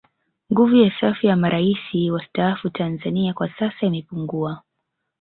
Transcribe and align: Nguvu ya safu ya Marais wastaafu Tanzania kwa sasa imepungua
Nguvu 0.51 0.75
ya 0.75 0.91
safu 0.99 1.27
ya 1.27 1.35
Marais 1.35 2.11
wastaafu 2.11 2.69
Tanzania 2.69 3.33
kwa 3.33 3.49
sasa 3.59 3.85
imepungua 3.85 4.61